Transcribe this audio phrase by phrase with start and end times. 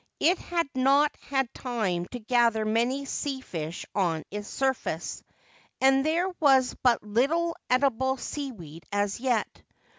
[0.19, 5.21] It had not had time to gather many shell fish on its surface,
[5.79, 9.61] and there was but little edible seaweed as yet.